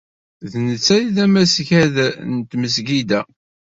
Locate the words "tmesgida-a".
2.49-3.21